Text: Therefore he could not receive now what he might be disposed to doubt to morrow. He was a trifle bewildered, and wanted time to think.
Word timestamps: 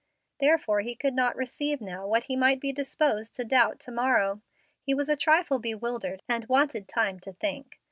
Therefore 0.39 0.79
he 0.81 0.95
could 0.95 1.13
not 1.13 1.35
receive 1.35 1.79
now 1.79 2.07
what 2.07 2.23
he 2.23 2.35
might 2.35 2.59
be 2.59 2.73
disposed 2.73 3.35
to 3.35 3.45
doubt 3.45 3.79
to 3.81 3.91
morrow. 3.91 4.41
He 4.81 4.95
was 4.95 5.09
a 5.09 5.15
trifle 5.15 5.59
bewildered, 5.59 6.23
and 6.27 6.49
wanted 6.49 6.87
time 6.87 7.19
to 7.19 7.31
think. 7.33 7.79